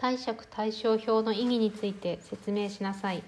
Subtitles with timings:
[0.00, 3.24] 貸借対照表の意義について説明しなさい。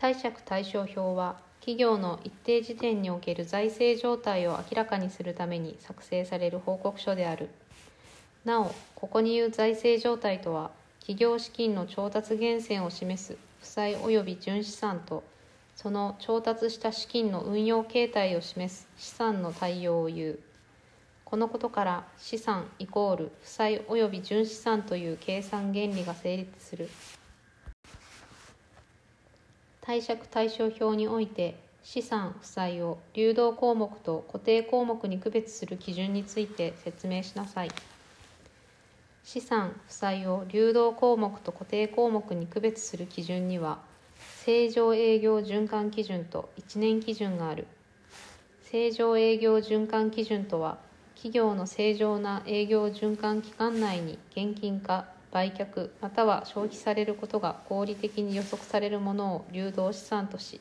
[0.00, 7.48] 貸借対照表は企業の一定時点における財政状態を明らかにするために作成される報告書である。
[8.44, 10.70] なおここに言う財政状態とは
[11.00, 15.24] 企業資金の調達源泉を示す負債及び純資産と
[15.74, 20.38] その調達した資金の運用形態を示す資産の対応を言う。
[21.28, 26.88] このことから資産イコール負債及び純資産という計算原理が成立する。
[29.82, 37.68] 貸借対照表において資産負債を流動項目と固定項目に区別する基準について説明しなさい。
[39.22, 43.80] 資産負債を流動項目と固定項目に区別する基準には
[44.46, 47.66] 正常営業循環基準と1年基準がある。
[48.62, 50.78] 正常営業循環基準とは
[51.18, 60.60] 企業の正常な営業循環期間内に現金化売却または消費されることが合理的に予測されるものを流動資産とし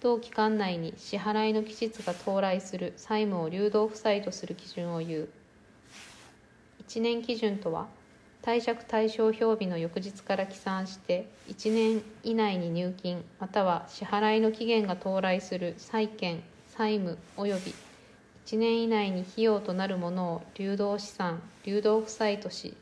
[0.00, 5.28] 同期間内に支払いの期日が到来する債務を流動負債とする基準を言う。
[6.88, 7.86] 1年基準とは
[8.44, 16.42] 貸借対照表日の翌日から起算して1年以内に入金または支払いの期限が到来する債権
[16.76, 17.74] 債務及び
[18.46, 22.76] 1年以内に費用となるものを流動資産流動負債とし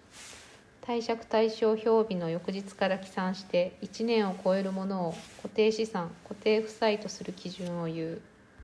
[0.86, 8.20] 貸借対照表日の翌日から起算して1年を超えるものを固定資産固定負債とする基準を言う。